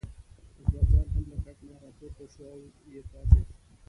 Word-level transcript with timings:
اکبرجان 0.59 1.07
هم 1.13 1.23
له 1.31 1.37
کټ 1.45 1.57
نه 1.67 1.73
راپورته 1.83 2.25
شو 2.33 2.43
او 2.53 2.59
یې 2.93 3.01
پاڅېد. 3.09 3.47